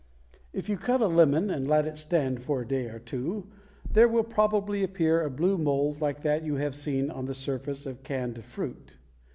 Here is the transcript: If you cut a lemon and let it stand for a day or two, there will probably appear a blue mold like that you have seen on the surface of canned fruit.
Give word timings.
If 0.51 0.67
you 0.67 0.77
cut 0.77 0.99
a 0.99 1.05
lemon 1.07 1.51
and 1.51 1.67
let 1.67 1.85
it 1.85 1.95
stand 1.95 2.41
for 2.41 2.61
a 2.61 2.67
day 2.67 2.87
or 2.87 2.97
two, 2.97 3.45
there 3.87 4.07
will 4.07 4.23
probably 4.23 4.83
appear 4.83 5.21
a 5.21 5.29
blue 5.29 5.59
mold 5.59 6.01
like 6.01 6.21
that 6.21 6.43
you 6.43 6.55
have 6.55 6.73
seen 6.73 7.11
on 7.11 7.25
the 7.25 7.35
surface 7.35 7.85
of 7.85 8.01
canned 8.01 8.43
fruit. 8.43 8.97